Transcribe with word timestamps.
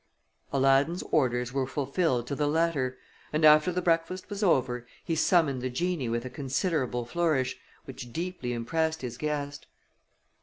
Aladdin's 0.51 1.03
orders 1.11 1.53
were 1.53 1.67
fulfilled 1.67 2.25
to 2.25 2.33
the 2.33 2.47
letter, 2.47 2.97
and 3.31 3.45
after 3.45 3.71
the 3.71 3.83
breakfast 3.83 4.31
was 4.31 4.41
over 4.41 4.87
he 5.05 5.13
summoned 5.13 5.61
the 5.61 5.69
genie 5.69 6.09
with 6.09 6.25
a 6.25 6.27
considerable 6.31 7.05
flourish, 7.05 7.59
which 7.85 8.11
deeply 8.11 8.51
impressed 8.51 9.03
his 9.03 9.15
guest. 9.15 9.67